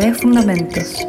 [0.00, 1.06] de Fundamentos.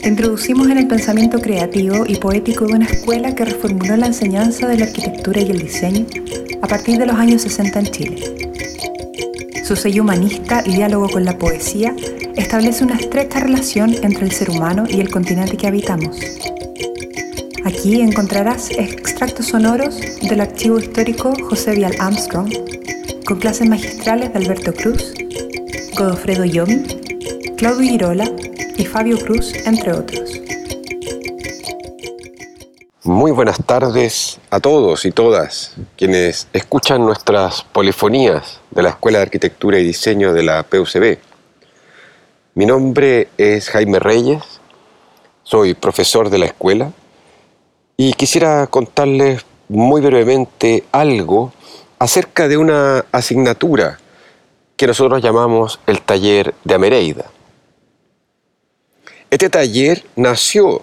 [0.00, 4.68] Te introducimos en el pensamiento creativo y poético de una escuela que reformuló la enseñanza
[4.68, 6.06] de la arquitectura y el diseño
[6.62, 8.34] a partir de los años 60 en Chile.
[9.64, 11.94] Su sello humanista y diálogo con la poesía
[12.36, 16.18] establece una estrecha relación entre el ser humano y el continente que habitamos.
[17.64, 22.50] Aquí encontrarás extractos sonoros del archivo histórico José Vial Armstrong,
[23.24, 25.15] con clases magistrales de Alberto Cruz,
[25.96, 26.84] Godofredo Yomi
[27.56, 28.30] Claudio Girola
[28.76, 30.30] y Fabio Cruz, entre otros.
[33.02, 39.22] Muy buenas tardes a todos y todas quienes escuchan nuestras polifonías de la Escuela de
[39.22, 41.18] Arquitectura y Diseño de la PUCB.
[42.54, 44.42] Mi nombre es Jaime Reyes,
[45.44, 46.92] soy profesor de la escuela
[47.96, 51.54] y quisiera contarles muy brevemente algo
[51.98, 53.98] acerca de una asignatura
[54.76, 57.26] que nosotros llamamos el taller de Amereida.
[59.30, 60.82] Este taller nació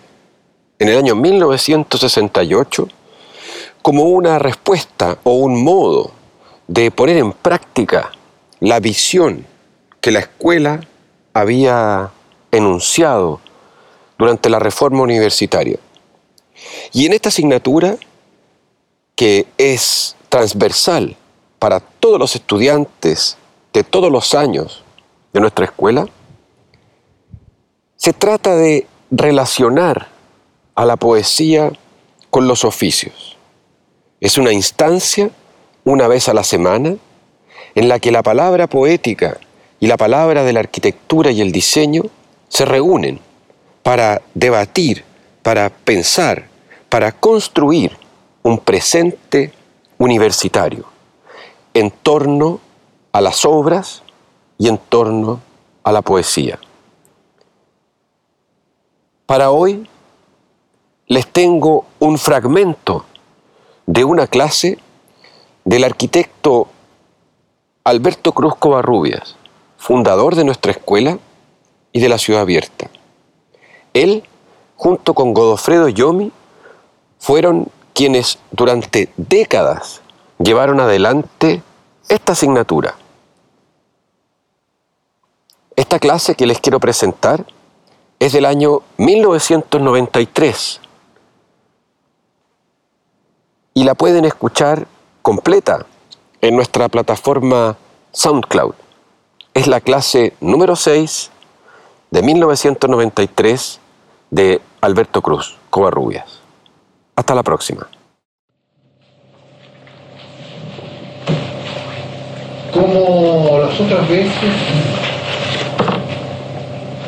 [0.80, 2.88] en el año 1968
[3.82, 6.12] como una respuesta o un modo
[6.68, 8.12] de poner en práctica
[8.60, 9.46] la visión
[10.02, 10.82] que la escuela
[11.34, 12.12] había
[12.52, 13.42] enunciado
[14.18, 15.78] durante la reforma universitaria.
[16.92, 17.98] Y en esta asignatura,
[19.16, 21.16] que es transversal
[21.60, 23.38] para todos los estudiantes
[23.74, 24.84] de todos los años
[25.34, 26.08] de nuestra escuela,
[27.96, 30.08] se trata de relacionar
[30.76, 31.72] a la poesía
[32.30, 33.38] con los oficios.
[34.20, 35.30] Es una instancia,
[35.84, 36.96] una vez a la semana,
[37.76, 39.38] en la que la palabra poética
[39.80, 42.04] y la palabra de la arquitectura y el diseño
[42.48, 43.20] se reúnen
[43.82, 45.04] para debatir,
[45.42, 46.48] para pensar,
[46.90, 47.98] para construir
[48.44, 49.52] un presente
[49.98, 50.86] universitario
[51.74, 52.60] en torno
[53.14, 54.04] a las obras
[54.58, 55.40] y en torno
[55.84, 56.60] a la poesía.
[59.26, 59.88] Para hoy
[61.08, 63.06] les tengo un fragmento
[63.86, 64.80] de una clase
[65.64, 66.68] del arquitecto
[67.84, 69.36] Alberto Cruz Covarrubias,
[69.78, 71.20] fundador de nuestra escuela
[71.92, 72.90] y de la Ciudad Abierta.
[73.94, 74.24] Él,
[74.76, 76.32] junto con Godofredo Yomi,
[77.20, 80.02] fueron quienes durante décadas
[80.40, 81.62] llevaron adelante
[82.10, 82.96] esta asignatura.
[85.76, 87.46] Esta clase que les quiero presentar
[88.20, 90.80] es del año 1993
[93.74, 94.86] y la pueden escuchar
[95.24, 95.86] completa
[96.42, 97.76] en nuestra plataforma
[98.12, 98.76] SoundCloud.
[99.56, 101.32] Es la clase número 6
[102.12, 103.80] de 1993
[104.30, 106.40] de Alberto Cruz, Covarrubias.
[107.16, 107.88] Hasta la próxima.
[112.74, 114.83] Como las otras veces,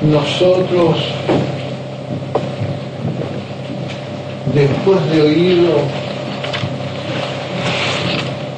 [0.05, 0.97] nosotros,
[4.53, 5.73] después de oído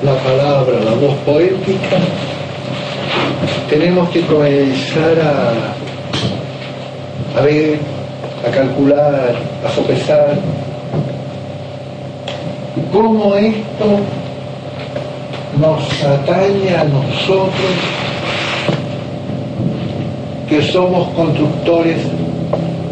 [0.03, 1.97] la palabra, la voz poética,
[3.69, 5.53] tenemos que comenzar a,
[7.39, 7.79] a ver,
[8.47, 9.35] a calcular,
[9.65, 10.37] a sopesar
[12.91, 13.99] cómo esto
[15.59, 17.97] nos atañe a nosotros
[20.47, 21.97] que somos constructores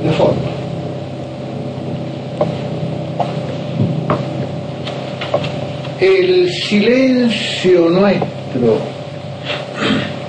[0.03, 0.55] de forma.
[5.99, 8.77] El silencio nuestro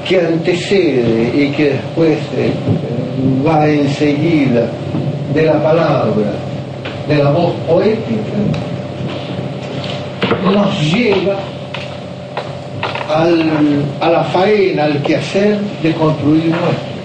[0.09, 2.53] que antecede y que después eh,
[3.47, 4.69] va enseguida
[5.35, 6.33] de la palabra,
[7.09, 8.37] de la voz poética,
[10.45, 11.39] nos lleva
[13.09, 16.96] a la faena, al quehacer de construir nuestro.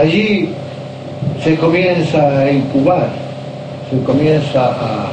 [0.00, 0.48] Allí
[1.42, 3.08] se comienza a incubar,
[3.90, 5.06] se comienza a,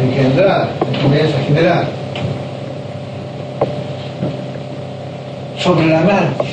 [0.00, 1.84] engendrar, se comienza a generar.
[5.58, 6.44] Sobre la marcha,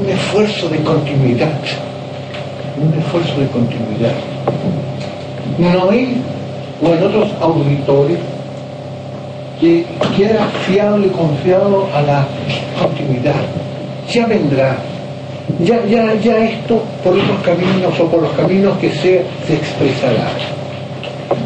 [0.00, 1.52] un esfuerzo de continuidad,
[2.80, 4.12] un esfuerzo de continuidad.
[5.58, 6.20] No hay,
[6.82, 8.18] o en otros auditores,
[9.58, 12.26] que queda fiable y confiado a la
[12.78, 13.34] continuidad.
[14.12, 14.76] Ya vendrá,
[15.60, 20.28] ya, ya, ya esto por otros caminos o por los caminos que se, se expresará.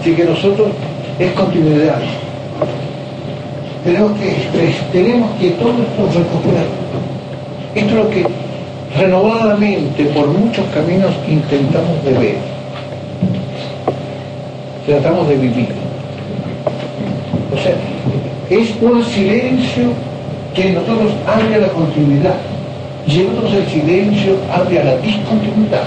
[0.00, 0.68] Así que nosotros
[1.18, 2.00] es continuidad.
[3.84, 4.34] Tenemos que,
[4.92, 6.66] tenemos que todo esto recuperar.
[7.74, 8.26] Esto es lo que
[8.98, 12.36] renovadamente por muchos caminos intentamos de ver.
[14.86, 15.68] Tratamos de vivir.
[17.54, 17.74] O sea,
[18.48, 19.84] es un silencio
[20.54, 22.34] que nosotros abre la continuidad
[23.18, 25.82] en otros el silencio abre a la discontinuidad.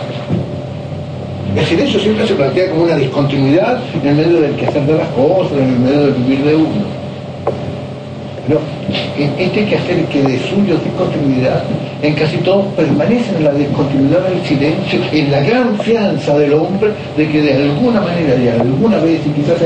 [1.55, 5.07] El silencio siempre se plantea como una discontinuidad en el medio del quehacer de las
[5.09, 7.03] cosas, en el medio del vivir de uno.
[8.47, 8.59] Pero
[9.39, 11.63] este quehacer que de suyo discontinuidad,
[12.01, 16.91] en casi todos permanecen en la discontinuidad del silencio, en la gran fianza del hombre
[17.15, 19.57] de que de alguna manera, de alguna vez, y quizás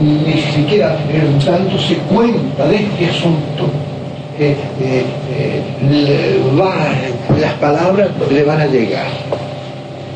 [0.00, 3.66] ni siquiera en tanto se cuenta de este asunto,
[4.38, 6.40] eh, eh, eh,
[7.40, 9.06] las palabras le van a llegar.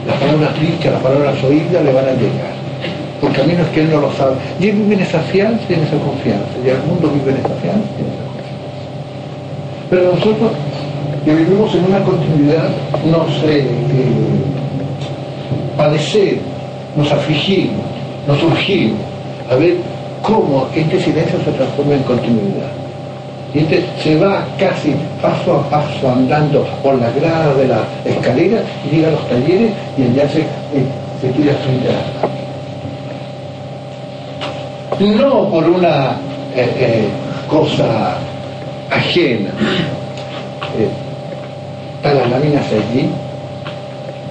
[0.06, 2.52] Las palabras dichas, las palabras oídas le van a llegar.
[3.20, 4.36] Por caminos que él no lo sabe.
[4.58, 6.48] Y él vive en esa fianza y en esa confianza.
[6.64, 8.50] Y el mundo vive en esa fianza y en esa confianza.
[9.90, 10.50] Pero nosotros
[11.24, 12.70] que vivimos en una continuidad
[13.10, 13.66] nos eh,
[15.76, 16.44] padecemos,
[16.96, 17.84] nos afligimos,
[18.26, 19.00] nos surgimos
[19.50, 19.76] a ver
[20.22, 22.70] cómo este silencio se transforma en continuidad.
[23.52, 28.62] Y este se va casi paso a paso andando por la grada de la escalera
[28.86, 30.86] y llega a los talleres y allá se, eh,
[31.20, 31.92] se tira frente a
[35.02, 36.12] la No por una
[36.54, 37.08] eh, eh,
[37.48, 38.18] cosa
[38.90, 39.50] ajena.
[41.96, 43.10] están las láminas allí,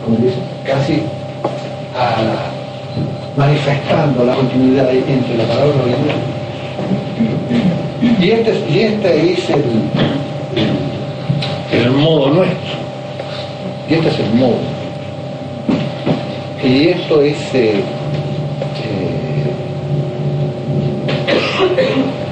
[0.06, 1.04] como dicen, casi
[3.36, 5.76] manifestando la continuidad entre la palabra
[8.20, 8.52] y la y este,
[8.86, 9.64] este es el,
[11.72, 12.78] el, modo nuestro.
[13.90, 14.58] Y este es el modo.
[16.64, 19.54] Y esto es eh, eh,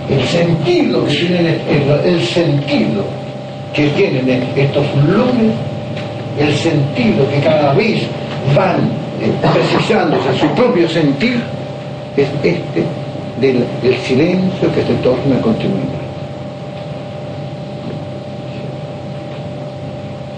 [0.10, 1.62] el sentido que tienen
[2.06, 3.06] el, sentido
[3.74, 5.54] que tienen estos lunes,
[6.38, 8.01] el sentido que cada vez
[8.54, 8.81] van
[9.22, 11.42] eh, precisándose su propio sentir,
[12.18, 12.83] es este
[13.39, 13.66] del,
[14.06, 16.07] silencio que se torna continuidad.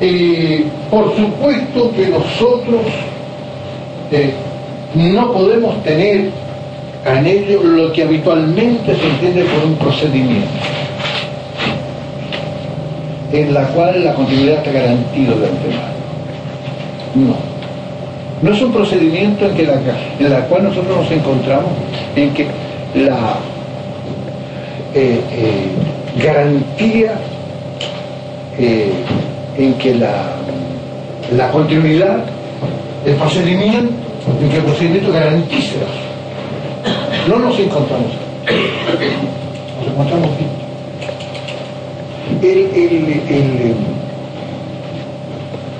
[0.01, 2.81] Y por supuesto que nosotros
[4.11, 4.33] eh,
[4.95, 6.31] no podemos tener
[7.05, 10.47] en ello lo que habitualmente se entiende por un procedimiento,
[13.31, 15.99] en la cual la continuidad está garantida de antemano.
[17.15, 17.49] No.
[18.41, 21.71] No es un procedimiento en, que en la cual nosotros nos encontramos
[22.15, 22.47] en que
[22.95, 23.37] la
[24.93, 25.67] eh, eh,
[26.21, 27.13] garantía
[28.57, 28.91] eh,
[29.57, 30.35] en que la,
[31.35, 32.23] la continuidad,
[33.05, 33.93] el procedimiento,
[34.41, 35.75] en que el procedimiento garantice
[37.27, 38.11] No nos encontramos,
[39.79, 40.29] nos encontramos
[42.41, 43.73] el, el,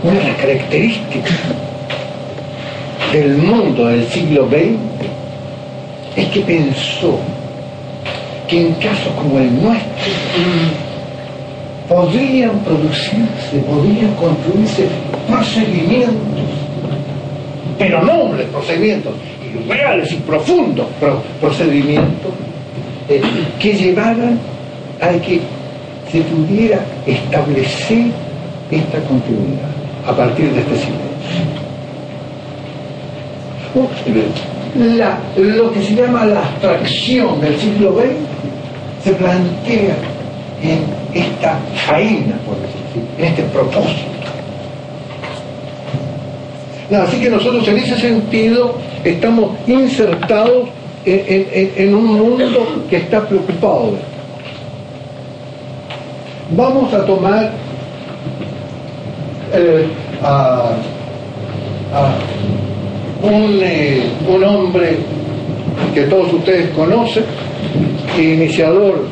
[0.03, 1.33] una de las características
[3.11, 5.08] del mundo del siglo XX
[6.19, 7.17] es que pensó
[8.47, 10.03] que en casos como el nuestro
[11.87, 14.87] podrían producirse, podrían construirse
[15.27, 16.41] procedimientos,
[17.77, 19.13] pero nobles procedimientos,
[19.43, 20.87] y reales y profundos
[21.39, 22.31] procedimientos,
[23.07, 23.21] eh,
[23.59, 24.37] que llevaran
[25.01, 25.41] a que
[26.11, 28.05] se pudiera establecer
[28.69, 29.69] esta continuidad
[30.05, 31.09] a partir de este silencio
[34.75, 39.95] lo que se llama la abstracción del siglo XX se plantea
[40.61, 40.83] en
[41.13, 44.09] esta faena, por decir, en este propósito.
[46.91, 50.69] así que nosotros en ese sentido estamos insertados
[51.05, 53.93] en, un mundo que está preocupado
[56.51, 57.51] Vamos a tomar
[59.53, 59.87] eh,
[60.23, 60.71] a
[63.21, 64.97] eh, un, hombre
[65.93, 67.23] que todos ustedes conocen,
[68.17, 69.05] iniciador,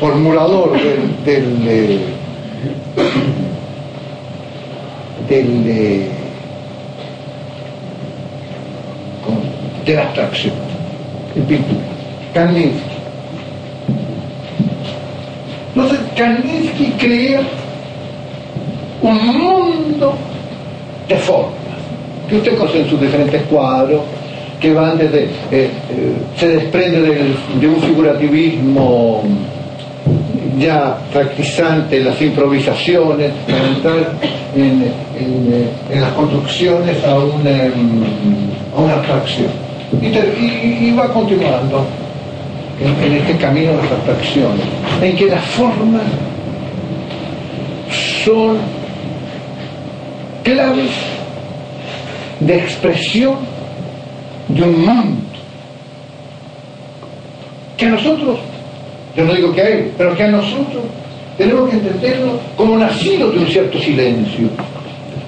[0.00, 0.72] formulador
[1.24, 1.64] del,
[5.28, 6.08] del, de,
[9.94, 10.54] la abstracción,
[11.36, 11.80] el pintura,
[12.34, 12.78] Kandinsky.
[15.74, 17.40] Entonces Kandinsky crea
[19.02, 20.14] un mundo
[21.08, 21.57] de forma
[22.28, 24.02] que usted conoce en sus diferentes cuadros,
[24.60, 25.70] que van desde, eh, eh,
[26.36, 27.00] se desprende
[27.60, 29.22] de un figurativismo
[30.58, 34.12] ya practicante, las improvisaciones, para entrar
[34.56, 37.50] en, las construcciones a una,
[38.76, 39.48] a una abstracción.
[40.02, 41.86] Y, va continuando
[42.80, 44.66] en, este camino de las abstracciones,
[45.02, 46.02] en que las formas
[48.24, 48.58] son
[50.42, 50.90] claves
[52.40, 53.36] de expresión
[54.48, 55.22] de un mundo
[57.76, 58.38] que a nosotros
[59.16, 60.84] Yo no digo que a él, pero que a nosotros
[61.36, 64.48] tenemos que entenderlo como nacido de un cierto silencio,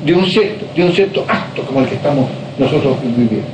[0.05, 3.47] de un cierto, de un cierto acto como el que estamos nosotros viviendo.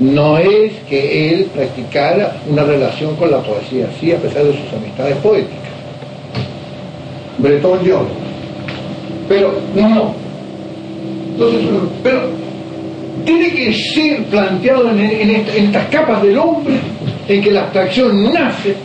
[0.00, 4.72] No es que él practicara una relación con la poesía así, a pesar de sus
[4.76, 5.58] amistades poéticas.
[7.38, 8.06] Breton yo.
[9.28, 10.23] Pero no.
[11.34, 11.60] Entonces,
[12.02, 12.20] pero
[13.24, 16.74] tiene que ser planteado en, estas capas del hombre
[17.28, 18.76] en que la abstracción nace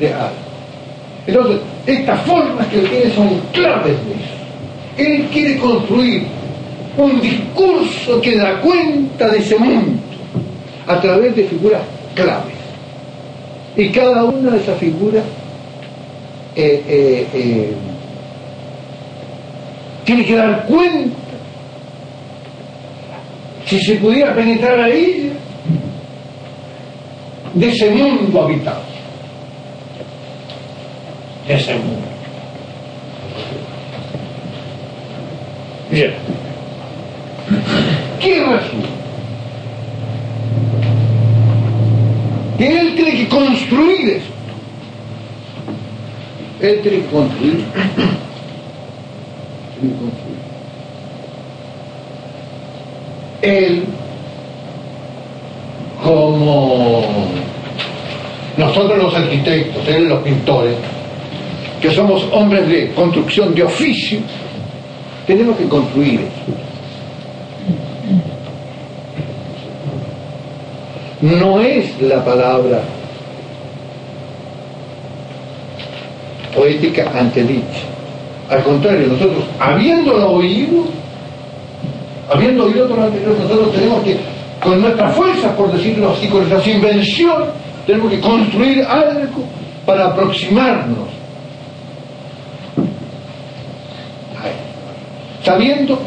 [0.00, 0.48] de algo.
[1.26, 5.12] Entonces, estas formas que él tiene son claves de eso.
[5.12, 6.22] Él quiere construir
[6.96, 10.00] un discurso que da cuenta de ese mundo
[10.86, 11.82] a través de figuras
[12.14, 12.54] claves.
[13.76, 15.22] Y cada una de esas figuras
[16.56, 17.72] eh, eh, eh,
[20.04, 21.27] tiene que dar cuenta
[23.68, 25.30] si se pudiera penetrar ahí
[27.52, 28.80] de ese mundo habitado.
[31.46, 32.06] De ese mundo.
[35.90, 36.14] Bien.
[38.20, 38.88] ¿Qué resulta?
[42.56, 44.32] Que él tiene que construir eso.
[46.60, 47.64] Él tiene que construir.
[49.80, 50.27] tiene que construir
[53.42, 53.84] él
[56.02, 57.02] como
[58.56, 60.74] nosotros los arquitectos, él los pintores,
[61.80, 64.20] que somos hombres de construcción de oficio,
[65.26, 66.20] tenemos que construir.
[71.20, 72.82] No es la palabra
[76.54, 77.86] poética antedicha.
[78.50, 80.84] Al contrario, nosotros, habiéndolo oído,
[82.30, 84.16] habiendo oído todo lo anterior, nosotros tenemos que,
[84.62, 87.48] con nuestras fuerzas, por decirlo así, con nuestras invenciones,
[87.86, 89.44] tenemos que construir algo
[89.86, 91.18] para aproximarnos
[95.48, 95.98] sabiendo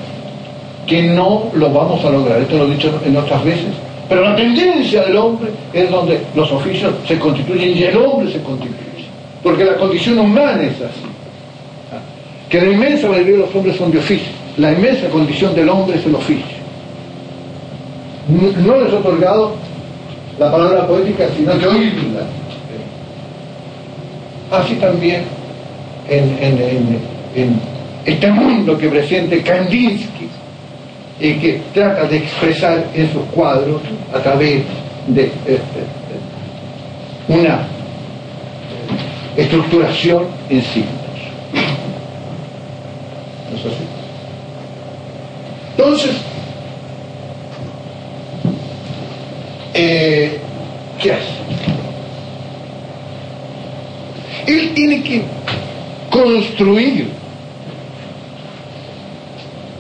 [0.86, 2.42] que no lo vamos a lograr.
[2.42, 3.74] Esto lo he dicho en otras veces.
[4.08, 8.42] Pero la tendencia del hombre es donde los oficios se constituyen y el hombre se
[8.42, 9.06] constituye.
[9.42, 11.02] Porque la condición humana es así.
[12.50, 15.98] Que la inmensa mayoría de los hombres son de oficio la inmensa condición del hombre
[15.98, 16.62] es el oficio.
[18.64, 19.56] No les otorgado
[20.40, 22.22] la palabra poética, sino que oírla.
[24.52, 25.24] Así también
[26.10, 27.00] en,
[28.06, 30.30] este mundo que presente Kandinsky
[31.20, 33.82] y que trata de expresar en sus cuadros
[34.14, 34.64] a través
[35.08, 35.84] de, este,
[37.28, 37.68] una
[39.38, 40.92] estructuración en signos.
[43.52, 43.91] ¿No es?
[45.82, 46.12] Entonces,
[49.74, 50.40] eh,
[51.02, 51.32] ¿qué hace?
[54.46, 55.24] Él tiene que
[56.12, 57.08] construir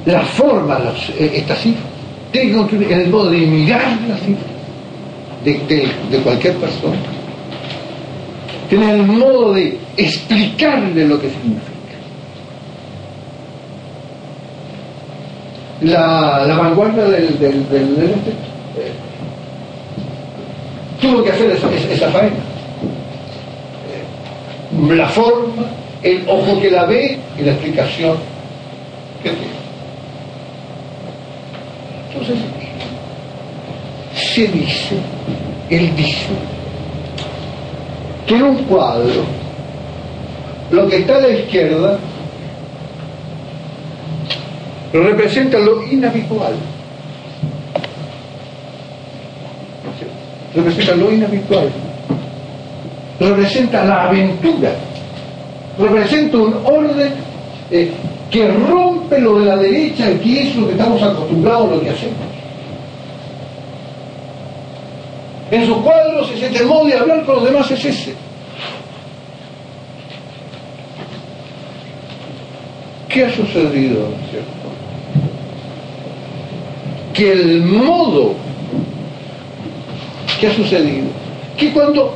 [0.08, 0.79] la forma,
[1.20, 1.84] eh, esta cifra,
[2.31, 4.48] tiene que construir el modo de mirar la cifra
[5.46, 6.98] de, de cualquier persona,
[8.70, 11.71] tiene el modo de explicarle lo que significa.
[15.81, 18.29] La, la vanguardia del, del, este,
[18.77, 18.93] eh,
[21.01, 22.35] tuvo que hacer esa, esa, faena.
[23.89, 25.65] Eh, la forma,
[26.03, 28.17] el ojo que la ve y la explicación
[29.23, 29.61] que tiene.
[32.11, 32.38] Entonces,
[34.13, 34.95] se dice,
[35.69, 36.27] él dice,
[38.27, 39.23] que en un cuadro,
[40.69, 41.97] lo que está a la izquierda
[45.00, 46.53] representa lo inhabitual.
[50.53, 51.69] Representa lo inhabitual.
[53.19, 54.71] Representa la aventura.
[55.79, 57.13] Representa un orden
[57.69, 57.91] eh,
[58.29, 62.17] que rompe lo de la derecha, que es lo que estamos acostumbrados lo que hacemos.
[65.51, 68.15] En sus cuadros es este modo de hablar con los demás es ese.
[73.10, 74.07] ¿Qué ha sucedido?
[77.13, 78.34] Que el modo
[80.39, 81.08] que ha sucedido,
[81.58, 82.13] que cuando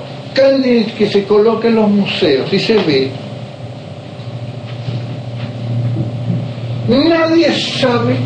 [0.98, 3.10] que se coloca en los museos y se ve,
[6.90, 8.18] nadie sabe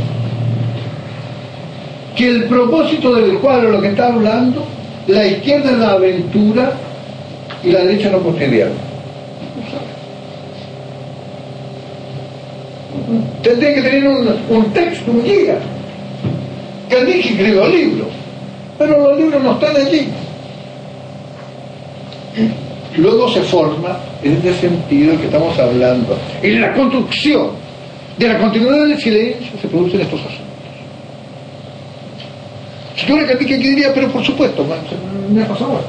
[2.16, 4.66] que el propósito del cuadro, lo que está hablando,
[5.08, 6.74] la izquierda es la aventura
[7.64, 8.72] y la derecha lo cotidiano.
[13.44, 15.60] Tendría que tener un, un texto, un guía
[16.90, 18.08] que escribió libros,
[18.78, 20.08] pero los libros no están allí.
[22.98, 26.18] luego se forma en este sentido que estamos hablando.
[26.42, 27.52] En la construcción
[28.18, 30.46] de la continuidad del silencio se producen estos asuntos.
[32.96, 34.66] Si tuviera que aquí diría, pero por supuesto,
[35.32, 35.80] me ha pasado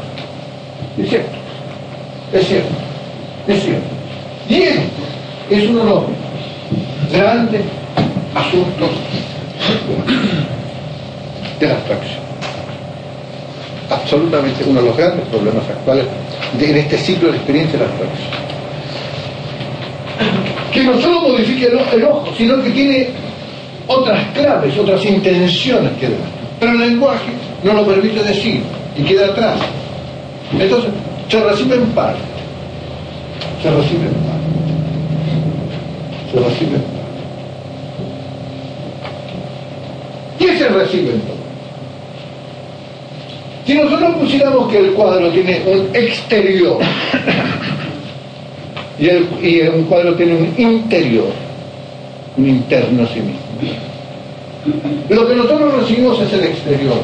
[0.97, 1.37] Es cierto,
[2.33, 2.75] es cierto,
[3.49, 3.89] es cierto.
[4.49, 4.83] Y esto
[5.51, 6.03] es uno de los
[7.13, 7.63] grandes
[8.35, 8.91] asuntos
[11.61, 12.21] de la abstracción.
[13.91, 16.07] Absolutamente uno de los grandes problemas actuales
[16.59, 18.31] en este ciclo de experiencia de la abstracción.
[20.73, 23.09] Que no solo modifica el, ojo, sino que tiene
[23.87, 26.19] otras claves, otras intenciones que dar.
[26.59, 28.63] Pero el lenguaje no lo permite decir
[28.97, 29.59] y queda atrás.
[30.59, 30.91] Entonces,
[31.29, 32.21] se recibe en parte.
[33.63, 34.41] Se recibe en parte.
[36.33, 37.01] Se recibe en parte.
[40.39, 41.40] ¿Qué se recibe entonces?
[43.71, 46.79] Si nosotros pusiéramos que el cuadro tiene un exterior
[48.99, 49.29] y, el,
[49.77, 51.29] un cuadro tiene un interior,
[52.37, 53.39] un interno a sí mismo,
[55.09, 56.97] lo que nosotros recibimos es el exterior.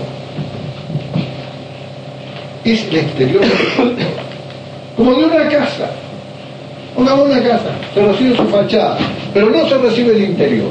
[2.64, 3.44] Es el exterior
[4.96, 5.88] como de una casa.
[6.96, 8.98] Una casa, se recibe su fachada,
[9.32, 10.70] pero no se recibe el interior.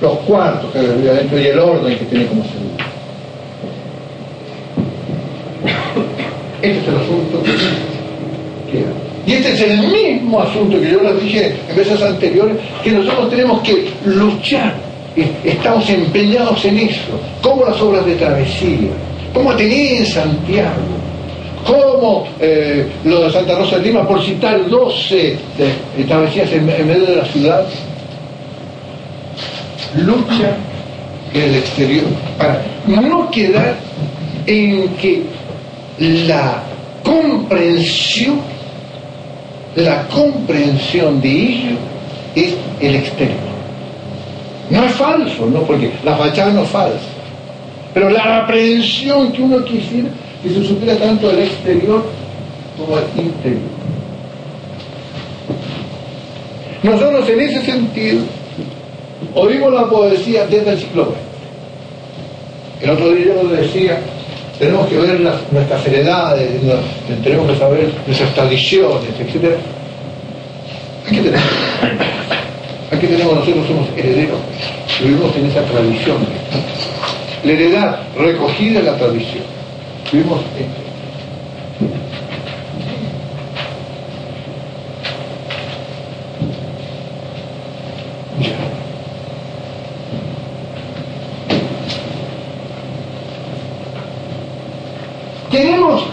[0.00, 2.85] Los cuartos que hay adentro y el orden que tiene como celular.
[6.62, 11.54] Este es el asunto que Y este es el mismo asunto que yo les dije
[11.68, 14.74] en veces anteriores, que nosotros tenemos que luchar.
[15.44, 18.90] Estamos empeñados en eso, como las obras de travesía,
[19.32, 20.96] como Atenea en Santiago,
[21.66, 25.36] como eh, lo de Santa Rosa de Lima, por citar 12
[25.96, 27.66] de, travesías en, medio de la ciudad.
[29.96, 30.54] Lucha
[31.32, 32.04] en el exterior
[32.38, 33.76] para no quedar
[34.46, 35.22] en que
[35.98, 36.62] la
[37.02, 38.40] comprensión,
[39.76, 41.76] la comprensión de ello
[42.34, 43.36] es el exterior.
[44.70, 45.60] No es falso, ¿no?
[45.62, 47.06] Porque la fachada no es falsa.
[47.94, 50.08] Pero la aprehensión que uno quisiera
[50.42, 52.04] que se supiera tanto el exterior
[52.76, 53.62] como el interior.
[56.82, 58.20] Nosotros en ese sentido
[59.34, 62.84] oímos la poesía desde el siglo XX.
[62.84, 63.98] El otro día yo lo decía
[64.58, 66.48] tenemos que ver nuestras heredades,
[67.22, 69.56] tenemos que saber nuestras tradiciones, etc.
[71.06, 71.48] Aquí tenemos,
[72.90, 74.38] aquí tenemos nosotros somos herederos,
[75.02, 76.16] vivimos en esa tradición.
[77.44, 79.44] La heredad recogida en la tradición.
[80.10, 80.85] Vivimos en,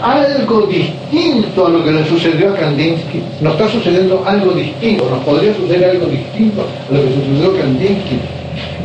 [0.02, 3.22] algo distinto a lo que le sucedió a Kandinsky.
[3.40, 7.60] Nos está sucediendo algo distinto, nos podría suceder algo distinto a lo que sucedió a
[7.60, 8.18] Kandinsky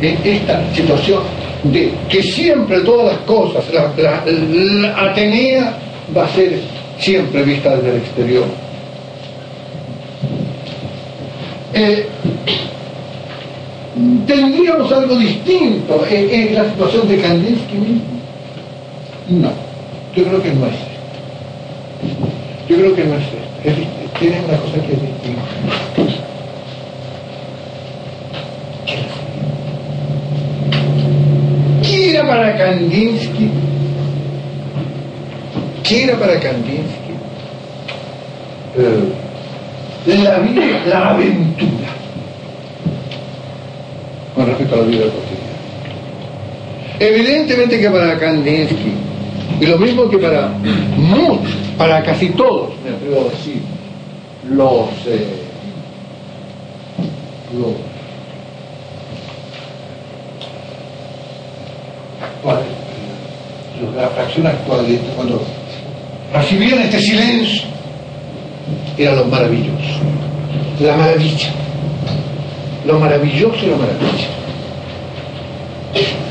[0.02, 1.22] en esta situación
[1.64, 5.78] de que siempre todas las cosas, la, Atenea
[6.16, 6.58] va a ser
[6.98, 8.44] siempre vista desde el exterior.
[11.74, 12.06] Eh,
[14.26, 18.02] ¿Tendríamos algo distinto en, en, la situación de Kandinsky mismo?
[19.28, 19.69] No,
[20.14, 20.74] yo creo que no es.
[22.68, 24.18] Yo creo que no es esto.
[24.18, 25.42] tiene una cosa que es distinta.
[31.82, 33.50] ¿Qué era para Kandinsky?
[35.82, 37.10] ¿Qué era para Kandinsky?
[38.76, 41.88] Eh, la vida, la aventura
[44.34, 45.50] con respecto a la vida cotidiana.
[46.98, 49.09] Evidentemente que para Kandinsky,
[49.60, 50.48] y lo mismo que para
[50.96, 53.60] muchos, para casi todos, me atrevo a decir,
[54.48, 55.42] los, eh,
[57.52, 57.90] los
[63.94, 65.42] de la fracción actual, cuando
[66.32, 67.62] recibían este silencio,
[68.96, 70.00] era lo maravilloso,
[70.80, 71.50] la maravilla,
[72.86, 74.28] lo maravilloso y lo maravilla,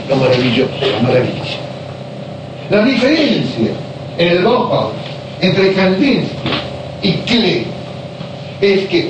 [0.10, 1.69] lo maravilloso, la maravilla.
[2.70, 3.72] La diferencia
[4.18, 4.94] en el Bauhaus
[5.42, 6.50] entre Kandinsky
[7.02, 7.66] y Klee
[8.62, 9.10] es que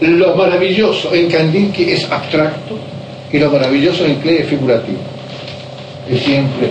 [0.00, 2.76] lo maravilloso en Kandinsky es abstracto
[3.32, 4.98] y lo maravilloso en Klee es figurativo.
[6.08, 6.70] Es siempre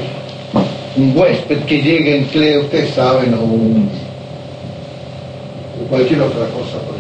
[0.95, 3.89] un huésped que llega en Klee, ustedes saben, o un,
[5.89, 6.97] cualquier otra cosa por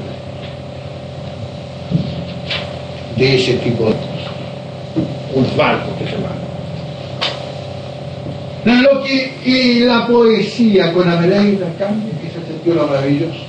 [3.17, 4.07] de ese tipo de cosas.
[5.33, 6.46] Un barco que se va.
[8.67, 13.39] Lo que la poesía con Ameleida cambia, que se sentió lo maravilloso.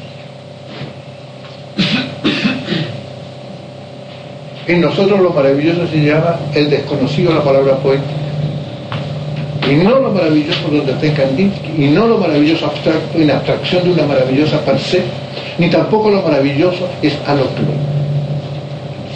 [4.68, 8.12] En nosotros lo maravilloso se llama el desconocido, la palabra poética.
[9.68, 13.90] Y no lo maravilloso donde está Kandinsky, y no lo maravilloso abstracto, en abstracción de
[13.94, 15.02] una maravillosa per se,
[15.58, 17.62] ni tampoco lo maravilloso es a lo que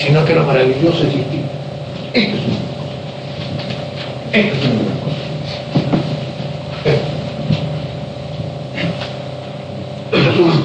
[0.04, 1.52] sino que lo maravilloso es distinto.
[2.12, 2.36] Esto
[4.32, 4.46] es.
[4.46, 4.81] Esto es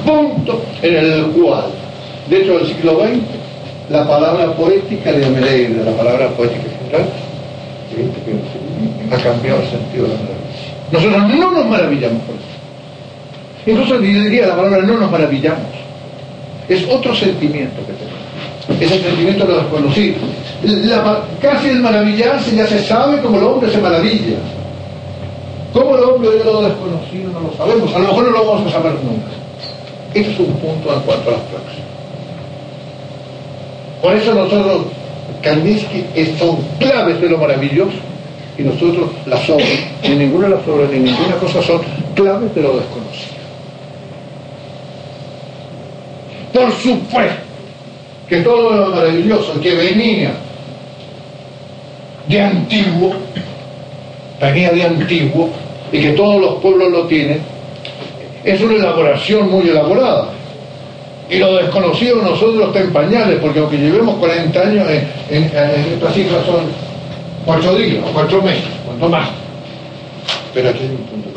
[0.08, 1.66] punto en el cual,
[2.28, 7.08] dentro del siglo XX, la palabra poética de Amelia, la palabra poética central,
[9.12, 10.38] ha cambiado el sentido de la maravilla.
[10.92, 13.70] Nosotros no nos maravillamos por eso.
[13.70, 15.66] Incluso diría la palabra no nos maravillamos.
[16.68, 18.82] Es otro sentimiento que tenemos.
[18.82, 20.16] Es el sentimiento de lo desconocido.
[21.40, 24.36] casi el maravillarse ya se sabe como el hombre se maravilla.
[25.72, 27.94] ¿Cómo el hombre de lo desconocido no lo sabemos?
[27.94, 29.37] A lo mejor no lo vamos a saber nunca.
[30.18, 31.74] Es un punto en cuanto a las prácticas.
[34.02, 34.86] Por eso nosotros,
[35.42, 36.04] Kandinsky
[36.38, 37.96] son claves de lo maravilloso
[38.58, 39.68] y nosotros las obras,
[40.02, 41.80] ni ninguna de las obras ni ninguna cosa son
[42.16, 43.38] claves de lo desconocido.
[46.52, 47.42] Por supuesto
[48.28, 50.32] que todo lo maravilloso que venía
[52.26, 53.12] de antiguo,
[54.40, 55.48] venía de antiguo,
[55.92, 57.40] y que todos los pueblos lo tienen,
[58.44, 60.28] es una elaboración muy elaborada.
[61.30, 64.86] Y lo desconocido nosotros está en pañales, porque aunque llevemos 40 años,
[65.28, 66.64] en, estas cifras son
[67.44, 69.28] 4 días o 4 meses, cuanto más.
[70.54, 71.28] Pero aquí hay un punto.